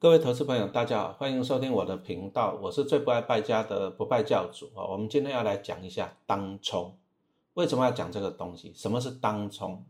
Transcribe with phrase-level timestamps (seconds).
[0.00, 4.82] 各位投资朋友，大家好，欢迎收听我的频道，我是最不爱败家的不败教主啊。
[4.82, 6.96] 我们今天要来讲一下当冲，
[7.52, 8.72] 为什么要讲这个东西？
[8.74, 9.84] 什么是当冲？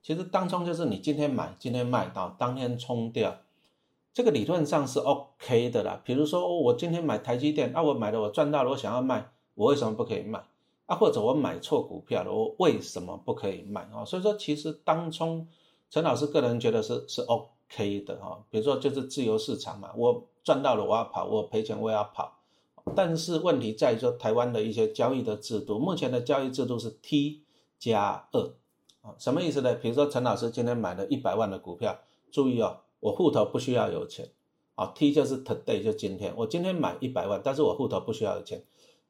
[0.00, 3.36] 其实当冲就是你今天买，今天卖到当天冲掉，
[4.14, 6.00] 这个理论上是 OK 的啦。
[6.04, 10.40] 比如说我今天买台积电，啊，我买了我赚到了，我想要卖，我为什么不可以卖？
[10.86, 13.80] 啊，或者我买错股票了，我为什么不可以卖？
[13.92, 15.48] 啊，所以说其实当冲，
[15.90, 17.48] 陈老师个人觉得是是 OK。
[17.74, 22.38] 可以的哈，比如说就是自由市场嘛，我赚到了我要跑，我赔钱我也要跑，
[22.94, 27.42] 但是问题在于说台湾的一些交易的制度，目前的交易制度是 T
[27.78, 28.52] 加二
[29.00, 29.74] 啊，什么意思呢？
[29.76, 31.98] 比如说陈老师今天买了一百万的股票，
[32.30, 34.30] 注意哦，我户头不需要有钱
[34.74, 38.62] 啊，T 就是 today 就今天，我今天买一百万，但是我户头不需要有钱，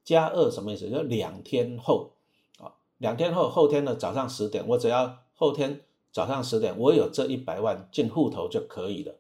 [0.04, 0.88] 加二什么意思？
[0.88, 2.12] 就两天后
[2.58, 5.80] 啊，两天后后天的早上十点，我只要后天。
[6.12, 9.14] 早上十点，我有这一百万进户头就可以了，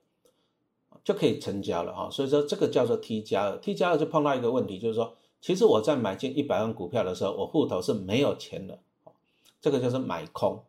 [1.02, 2.10] 就可以成交了哈。
[2.10, 8.78] 所以说这个叫做 T 加二，T 加二就碰到一个问题，就是说，其实我在买进一百万股票的时候，我户头是没有钱的，
[9.60, 10.62] 这个就是买空。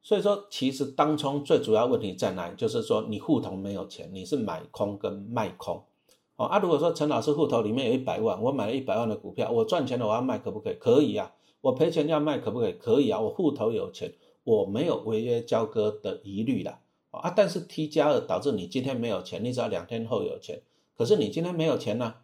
[0.00, 2.54] 所以说，其实当冲最主要问题在哪里？
[2.54, 5.82] 就是说你户头没有钱，你是买空跟卖空。
[6.36, 10.74] 哦啊，如果说陈老师户头里面有一百万，我买了一百万的股票，我赚钱了我要卖可不可以？
[10.74, 11.32] 可以啊。
[11.62, 12.74] 我赔钱要卖可不可以？
[12.74, 13.18] 可以啊。
[13.18, 14.14] 我户头有钱。
[14.46, 16.78] 我没有违约交割的疑虑了
[17.10, 20.62] 啊，但是 T 加二导致你今天没有钱，你只要两天后有钱，
[20.96, 22.14] 可是你今天没有钱呢，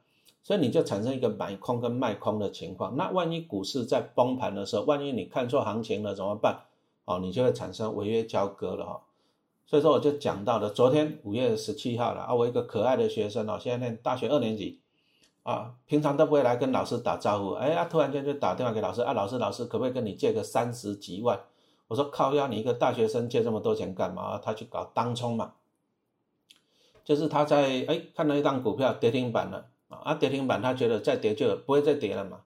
[0.45, 2.97] 所以你就产生一个买空跟卖空的情况。
[2.97, 6.61] 那万一股市在崩盘的时候，万一你看错行情了怎么办？
[7.07, 9.03] 哦，你就会产生违约交割了哈。
[9.67, 14.79] 所以说我就讲到了昨天五月十七号了啊，我一个可爱的学生哦，现在念大学二年级
[15.43, 21.41] 啊，平常都不会来跟老师打招呼，哎呀，突然间就打电话给老师啊，老师老师可不可以跟你借个三十几万？
[21.93, 24.39] 我说靠呀，你一个大学生借这么多钱干嘛？
[24.43, 25.53] 他去搞当冲嘛，
[27.05, 32.41] 就是他在哎看到一档股票跌停板了啊，跌停板他觉得再跌就不会再跌了嘛，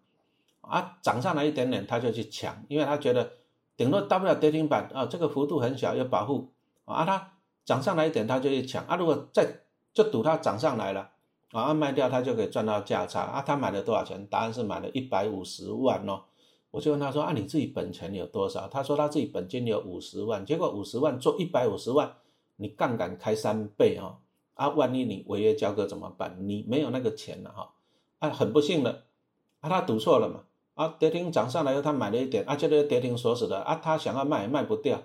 [0.62, 3.34] 啊涨上来一点点他就去抢，因为他觉得
[3.76, 6.50] 顶多大不了跌停板啊，这个幅度很小有保护
[6.84, 9.46] 啊，他涨上来一点他就去抢啊，如果再
[9.94, 11.10] 就赌它涨上来了
[11.52, 14.26] 啊，卖掉他就可以赚到价差啊，他买了多少钱？
[14.26, 16.24] 答案是买了一百五十万哦。
[16.76, 22.16] 我就问他说：“啊，你自己本钱有多少？”他说他自己本金有五十万，结果五十万做一百五十万，
[22.56, 24.18] 你杠杆开三倍哦，
[24.52, 26.36] 啊，万一你违约交割怎么办？
[26.46, 27.70] 你没有那个钱了哈，
[28.18, 29.04] 啊，很不幸的，
[29.60, 30.44] 啊，他赌错了嘛，
[30.74, 35.02] 啊，跌停涨上来后他买了一点，啊，这个跌停锁死的，啊，他想要卖卖不掉，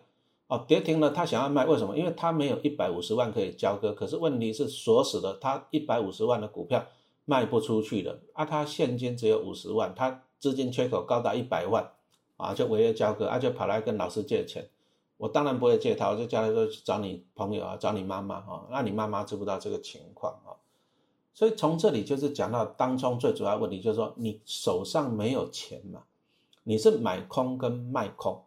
[0.48, 1.98] 哦，跌停了他想要卖，为什么？
[1.98, 6.86] 因为他没有一百五十万可以交割，可是问题是锁死的，他一百五十万的股票
[7.24, 10.24] 卖不出去了，啊，他现金只有五十万，他。
[10.41, 11.91] 资金缺口高达一百万，
[12.35, 14.68] 啊，就违约交割，啊，就跑来跟老师借钱。
[15.18, 18.66] 我当然不会借他，我就叫他说找你朋友啊，找你妈妈啊。
[18.72, 20.57] 那你妈妈知不知道这个情况啊？
[21.31, 26.01] 所以从这里就是讲到当中最主要问题，就是说你手上没有钱嘛，
[26.63, 28.41] 你是买空跟卖空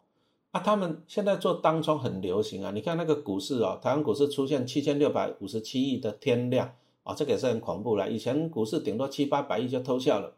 [0.51, 0.59] 啊。
[0.59, 8.09] 他们现在做当冲很流行啊，你看那个股市哦，台湾股市出现七千六百五十七亿的天量啊，这个也是很恐怖了。
[8.09, 10.33] 以前股市顶多七八百亿就偷笑了。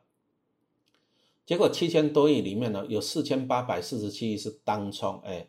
[1.47, 5.47] 结果七千多亿里面呢，有四千八百四十七亿是当冲，哎，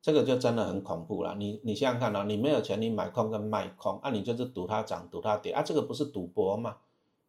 [0.00, 1.34] 这个就真的很恐怖了。
[1.36, 6.76] 你你想想看啊，你没有钱，你买空跟卖空，啊，你就是赌它涨，赌它跌，啊，这个不是赌博吗？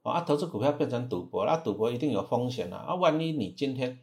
[0.03, 2.85] 啊，投资股票变成赌博，那赌博一定有风险啊。
[2.89, 3.97] 啊，万一你今天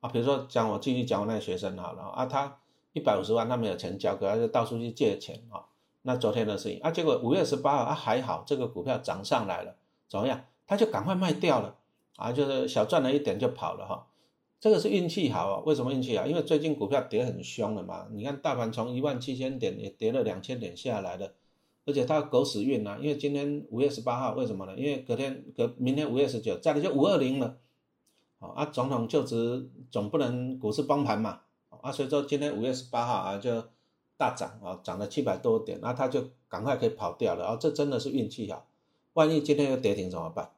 [0.00, 2.56] 啊，比如说讲我继续讲我那个学生好了，啊，他
[2.94, 5.60] 一百五十万，他没有钱交，给他就到处去借钱啊。
[6.00, 9.76] 那昨天的事情啊，结果五月十八号啊还好，这个股票涨上来了，
[10.08, 10.46] 怎么样？
[10.66, 11.76] 他就赶快卖掉了。
[12.20, 14.06] 啊，就是小赚了一点就跑了哈，
[14.60, 15.62] 这个是运气好啊。
[15.64, 16.26] 为什么运气好？
[16.26, 18.06] 因为最近股票跌很凶了嘛。
[18.12, 21.32] 你看大盘从一万七千点也跌了两千点下来的，
[21.86, 22.98] 而且它狗屎运啊。
[23.00, 24.74] 因为今天五月十八号，为什么呢？
[24.76, 27.56] 因为隔天隔明天五月十九，再来就五二零了。
[28.38, 31.40] 啊，总统就职总不能股市崩盘嘛。
[31.80, 33.64] 啊，所以说今天五月十八号啊就
[34.18, 37.46] 大涨啊，涨了七百多点，那他就赶快可以跑掉了。
[37.46, 38.66] 啊，这真的是运气好。
[39.14, 40.50] 万一今天又跌停怎么办？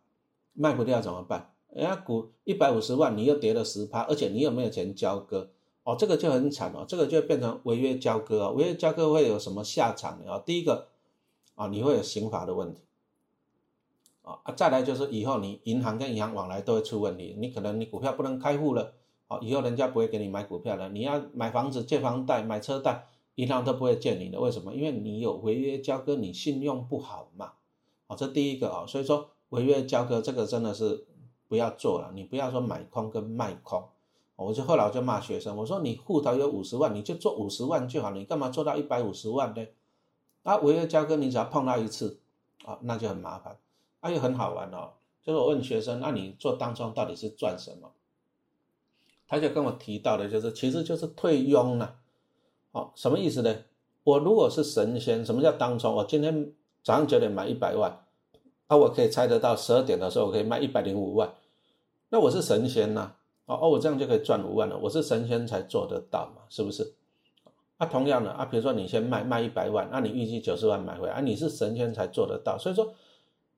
[0.52, 1.52] 卖不掉怎么办？
[1.70, 5.50] 人家股一百五十万，你又跌了十趴，而且你又没有钱交割？
[5.84, 8.52] 哦，这个就很惨哦，这个就变成违约交割哦。
[8.52, 10.30] 违约交割会有什么下场呢？
[10.30, 10.88] 啊，第一个
[11.54, 12.82] 啊，你会有刑法的问题
[14.22, 18.92] 啊啊，再来就是以后你银行跟银行往来都会出问题，你可能你股票不能开户了，
[19.28, 24.74] 哦，以后人家不会给你买股票了，你要买房子借房贷、买车贷，银行都不会借你的，为什么？
[24.74, 27.54] 因为你有违约交割，你信用不好嘛。
[28.06, 31.06] 哦，这第一个啊，所以说违约交割这个真的是。
[31.48, 33.86] 不要做了，你不要说买空跟卖空，
[34.36, 39.66] 我就后来我就骂学生，我说你户头有五十万，你就做五十万就好了，你干嘛做到一百五十万呢？
[40.44, 42.20] 啊，违约交割你只要碰到一次，
[42.64, 43.58] 啊，那就很麻烦，
[44.00, 44.92] 啊又很好玩哦。
[45.22, 47.92] 就是我问学生，那你做当中到底是赚什么？
[49.28, 51.96] 他就跟我提到的，就是其实就是退佣了。
[52.70, 53.54] 哦，什么意思呢？
[54.04, 55.94] 我如果是神仙，什么叫当中？
[55.96, 56.50] 我今天
[56.82, 58.06] 早上九点买一百万，
[58.72, 61.30] 啊，我可以猜得到十二点的时候我可以卖一百零五万，
[62.08, 63.12] 那我是神仙呐。
[63.44, 64.78] 哦哦，我这样就可以赚五万了。
[64.78, 66.94] 我是神仙才做得到嘛，是不是？
[67.76, 72.56] 啊，同样的啊，比如说你先卖卖一百万，那你预计九十万买回来，啊，你是神仙才做得到。
[72.56, 72.94] 所以说，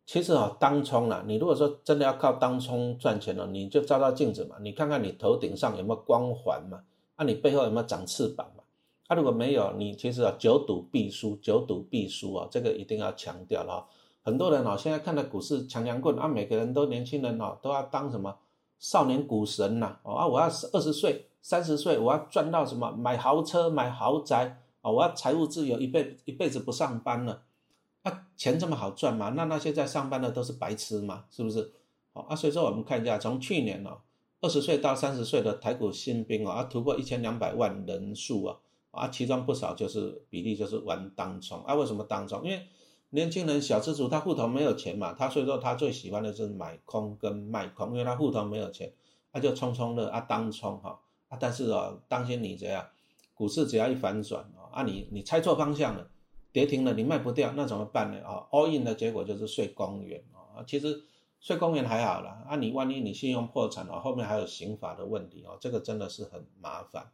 [0.05, 6.83] 其实啊，当冲啊，你如果说真的要靠当冲赚钱了，你就照照镜子嘛，你看看你头顶上有没有光环嘛，
[7.15, 8.65] 啊，你背后有没有长翅膀嘛？
[9.07, 13.87] 啊，如果没有，你其实啊，久赌必输，久赌必输啊，这个一定要强调了。
[14.25, 18.35] 很多人哦，现在看到股市强强棍啊，每个人都年轻人哦，都要当什么？
[18.81, 22.91] 少年股神呐，哦啊，我要二十岁、三十岁，我要赚到什么？
[22.91, 24.91] 买豪车、买豪宅啊！
[24.91, 27.43] 我要财务自由，一辈一辈子不上班了。
[28.03, 29.33] 啊，钱这么好赚吗？
[29.37, 31.25] 那那些在上班的都是白痴吗？
[31.31, 31.73] 是不是？
[32.15, 33.99] 哦啊，所以说我们看一下，从去年哦，
[34.41, 38.57] 二十岁到三十岁的台股新兵哦啊，突破一千两百万人数啊，
[38.91, 41.75] 啊，其中不少就是比例就是玩当冲啊。
[41.75, 42.45] 为什么当冲？
[42.45, 42.67] 因为
[43.15, 48.93] 年轻人小资族，他户头没有钱嘛，他所以说他最喜欢的是买空跟卖空，因为他户头没有钱，
[49.33, 52.85] 他就冲冲乐啊当冲哈啊，但是哦，当心你这样，
[53.33, 56.11] 股市只要一反转啊，啊你你猜错方向了，
[56.51, 61.05] 跌停了你卖不掉，那怎么办呢啊？all in 的结果就是睡公园啊，其实
[61.39, 67.13] 睡公园还好啦，啊你万一你信用破产了，后面还有刑法的问题哦，这个真的是很麻烦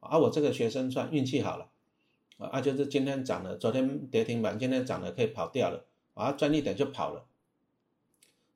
[0.00, 1.68] 啊，我这个学生算运气好了。
[2.38, 5.84] 啊，就是今天涨了，昨天跌停板，今天涨了可以跑掉了，
[6.14, 7.24] 啊，赚一点就跑了，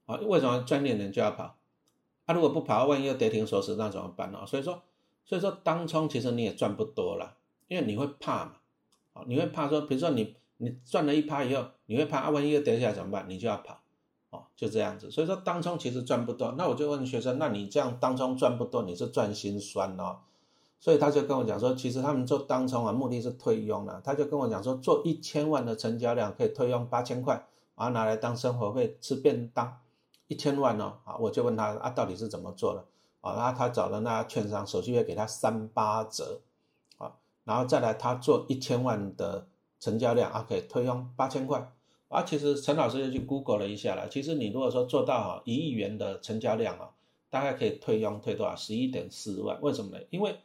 [0.07, 1.57] 啊，为什么赚一点就要跑？
[2.25, 4.45] 啊，如果不跑，万一又跌停锁死，那怎么办呢？
[4.47, 4.83] 所以说，
[5.25, 7.37] 所以说当冲其实你也赚不多了，
[7.69, 8.53] 因为你会怕嘛，
[9.13, 13.27] 啊，你会怕说，比如说你你赚了一趴以后，你会怕啊，万一又跌下来怎么办？
[13.29, 13.81] 你就要跑，
[14.31, 15.11] 哦，就这样子。
[15.11, 20.19] 所以说当冲其实赚不多，那我就问学生，那你这样当冲赚不多，你是赚心酸哦？
[20.79, 24.01] 所以他就跟我讲说，其实他们做当冲啊，目的是退佣了。
[24.05, 29.79] 他就跟我讲说，做一千万的成交量可以退佣八千块，啊，拿来当生活费吃便当，
[30.29, 32.85] 一千万哦，啊，我就问他啊，到底是怎么做的？
[33.23, 36.41] 啊，然后他找了那券商手续费给他三八折，
[36.99, 37.13] 啊，
[37.45, 39.47] 然后再来他做一千万的
[39.81, 41.73] 成交量啊，可以退佣八千块，
[42.09, 46.91] 啊，其实陈老师就去 Google 了一下了，其实你如果说做到啊一亿元的成交量啊，
[47.29, 48.55] 大概可以退佣退多少？
[48.55, 50.05] 十一点四万，为什么呢？
[50.11, 50.37] 因为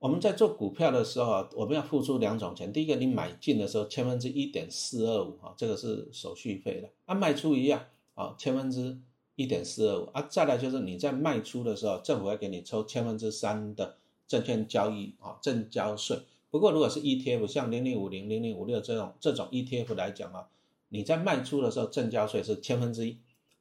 [0.00, 2.72] 我们在做股票的时候，我们要付出两种钱。
[2.72, 6.88] 第一个，你买进的时候千分之一点四二五啊，这个是手续费的。
[7.04, 8.98] 啊，卖出一样啊，千分之
[9.36, 10.26] 一点四二五啊。
[10.30, 16.18] 再来就是你在卖出的时候，政府会给你抽千分之三的证券交易啊证交税。
[16.50, 20.48] 不过如果是 ETF，像零零五零、零零五六这种这种 ETF 来讲啊，
[20.88, 23.18] 你在卖出的时候证交税是千分之一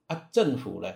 [0.07, 0.29] 啊。
[0.31, 0.89] 政府呢？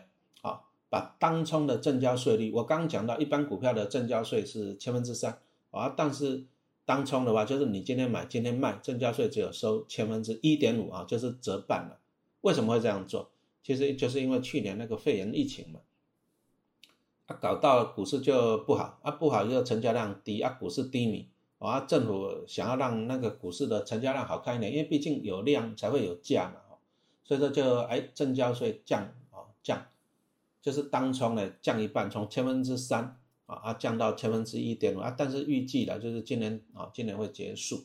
[0.94, 5.40] 把当冲的正交税率，我刚讲到，一般股票的正交税是千分之三
[5.72, 6.44] 啊，但是
[6.86, 11.98] 当冲的话，就是你今天买今天卖，正交税只有收千分之一点五啊，就是折半了。
[12.42, 13.32] 为什么会这样做？
[13.64, 15.80] 其实就是因为去年那个肺炎疫情嘛，
[17.26, 26.78] 啊，搞到股市就不好啊，不好就成交量低啊，股市低迷啊，政府想要让那个股市的成交量好看一点，因为毕竟有量才会有价嘛，
[27.24, 29.88] 所以说就哎正交税降啊降。
[30.64, 37.84] 就是当冲呢降一半，从千分之三啊啊降到千分之一点五啊，但是预计的就是今年啊今年会结束。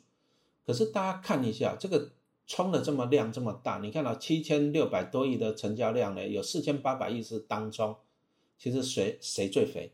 [0.65, 2.13] 可是大家看一下这个
[2.47, 7.97] 冲的这么量这么大，你看到七千六百多亿的成交量呢，有四千八百亿是当冲，
[8.57, 9.93] 其实谁谁最肥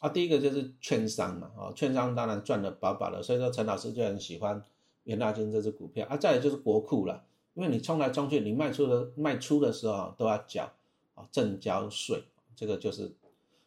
[0.00, 0.10] 啊？
[0.10, 4.62] 第一个就是券商嘛，啊券商当然赚的饱饱的，所以说陈老师就很喜欢
[5.04, 6.18] 元大金这只股票啊。
[6.18, 7.24] 再来就是国库了，
[7.54, 10.70] 因为你冲来冲去，你卖出的卖出的时候都要缴。
[11.16, 12.22] 啊，正交税，
[12.54, 13.16] 这个就是，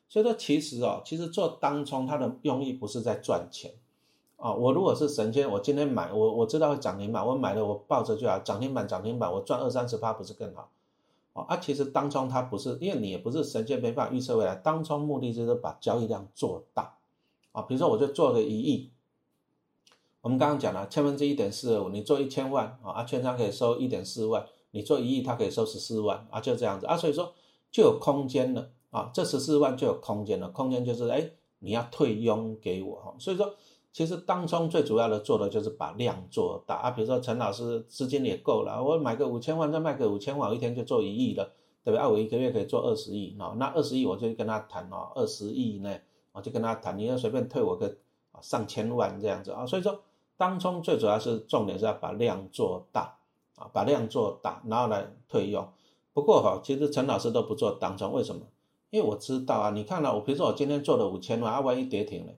[0.08, 3.74] 所以说其实哦，其实做当冲它的用意不是在赚钱，
[4.38, 10.72] 啊，我如果是神仙，我今天买，我我知道会涨停板，我买了我抱着就好，涨停板涨停板，我赚二三十趴不是更好？
[11.34, 16.98] 啊，其实当冲它不是，因为你也不是神仙，没办法预测未来，当冲目的就是把交易量做大，
[17.52, 18.92] 啊，比如说我就做个一亿，
[20.22, 24.46] 我们刚刚讲了千分之一点四二五，你做一千万啊，啊，券商可以收一点四万。
[24.72, 27.34] 你做一亿，它可以收十四万啊，就这样子啊，所以说
[27.72, 33.56] 就有空间了啊，这十四万就有空间了，空间就是哎，你要退佣给我哈，所以说
[33.92, 41.46] 其实当中最主要的做的就是把量做大啊，比如说陈老师资金也够了，我买个五千万再卖个五千万，我一天就做一亿了，
[41.84, 42.08] 对不对啊？
[42.08, 45.96] 我一个月可以做二十亿啊，那二十亿我就跟他谈哦，二十亿呢，
[46.32, 47.88] 我就跟他谈，你要随便退我个
[48.32, 50.00] 啊上千万这样子啊，所以说
[50.38, 53.19] 当中最主要是重点是要把量做大。
[53.74, 55.68] 把量做大，然后来退用。
[56.14, 58.42] 不过哈，其实陈老师都不做当冲，为什么？
[58.90, 62.34] 因为我知道啊，你看了我，比如说我今天做了五千万，啊，万一跌停了，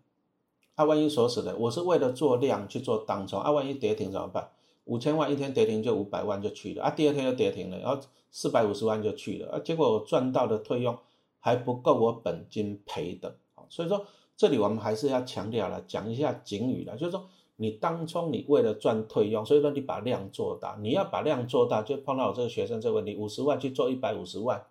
[0.76, 4.50] 啊，万一锁死了，我是为了做量去做当冲，啊，万一跌停怎么办？
[4.86, 8.02] 五千万一天跌停就五百万就去了，啊，第二天又跌停了，然后
[8.32, 10.98] 四百五十万就去了，啊，结果我赚到的退用
[11.40, 13.38] 还不够我本金赔的，
[13.70, 17.26] 所以说这里我们还是要强调了，讲一下警语了，就是说
[17.62, 24.66] 你当冲你为了赚退用，所以说你把量做大，你要把量做大，就碰到我这个学生这个问题，五十万去做一百五十万。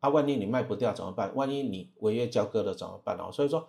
[0.00, 1.30] 啊，万一你卖不掉怎么办？
[1.36, 3.28] 万一你违约交割了怎么办哦？
[3.30, 3.68] 所以说，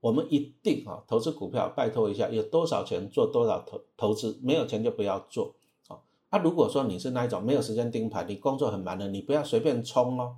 [0.00, 5.54] 我们一定啊，投资股票，拜托一下，有多少钱做多少投投资，没有钱就不要做
[5.86, 6.02] 啊。
[6.30, 10.34] 啊，如果说你是那一种没有时间盯盘，你工作很忙的，你不要随便冲哦，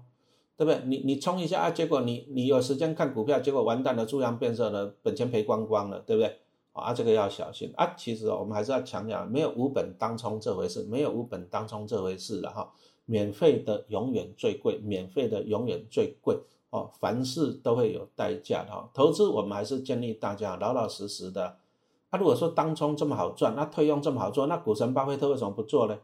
[0.59, 0.83] 对不对？
[0.85, 6.37] 你你冲一下啊，结果你你有时间看股票，结果完蛋了，猪羊变色了，本钱赔光光了，对不对？
[6.81, 7.95] 啊，这个要小心啊。
[7.97, 12.73] 其实我们还是要强调，没有无本当冲这回事，没有无本当冲这回事了哈。
[13.05, 16.37] 免费的永远最贵，免费的永远最贵
[16.71, 16.91] 哦。
[16.99, 18.91] 凡事都会有代价的哈。
[18.93, 21.57] 投资我们还是建议大家老老实实的。
[22.11, 25.97] 那如果说当冲这么好赚，那退用这么好做，那股神巴菲特为什么不做呢？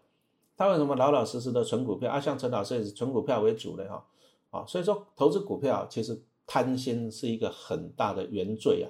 [0.57, 2.11] 他为什么老老实实的存股票？
[2.11, 4.05] 啊，像陈老师也是存股票为主的哈。
[4.51, 8.87] 啊，所以说投资股票其实贪心是一个很大的原罪啊。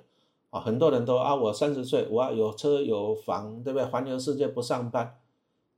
[0.53, 3.87] 啊，很多人都啊，我三十岁，我要有车有房，对不对？
[3.87, 5.19] 环游世界不上班。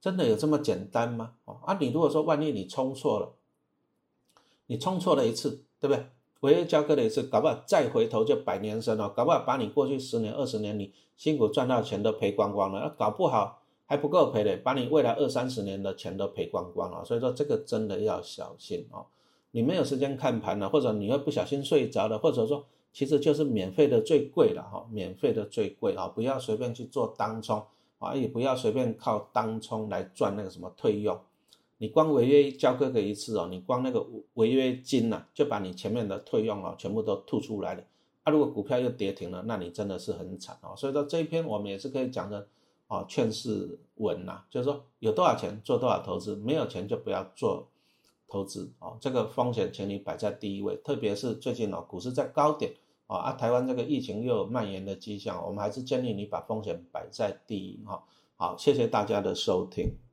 [0.01, 1.35] 真的有这么简单吗？
[1.45, 3.35] 啊，你如果说万一你冲错了，
[4.67, 6.07] 你冲错了一次，对不对？
[6.41, 17.05] 违约交割了一次，搞不好再回头就百年身了，搞不好把你过去十年、二十年你辛苦赚到钱都赔光光了，那搞不好还不够赔的，把你未来二三十年的钱都赔光光了。
[17.05, 19.07] 所以说这个真的要小心哦。
[19.53, 27.63] 你没有时间看盘了，或者你会不小心睡着了，或者说其实就是免费的最贵了哈，免费的最贵啊，不要随便去做当冲。
[27.99, 31.19] 啊，也不要随便靠当冲来赚那个什么退用，
[31.79, 37.83] 你光违约交割个一次哦，你光那个违约金呐，就把你前面的退用啊全部都吐出来了。
[38.25, 40.75] 啊，如果股票又跌停了，那你真的是很惨哦。
[40.77, 42.47] 所以说这一篇我们也是可以讲的
[42.89, 47.67] 啊，劝世文呐，就是说有多少钱做多少投资，没有钱就不要做
[48.29, 48.99] 投资哦。
[49.01, 52.75] 这个风险请你摆在第一位，特别是最近哦，股市在高点。
[53.07, 58.03] 啊，啊，台湾这个疫情又有蔓延的迹象，我们还是建议你把风险摆在第一哈。
[58.37, 60.04] 好，谢谢大家的收听。